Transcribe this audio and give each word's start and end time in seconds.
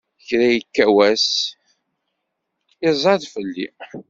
Kra 0.27 0.47
ikka 0.59 0.85
wass, 0.95 1.27
iẓẓad 2.87 3.21
fell-i! 3.33 3.67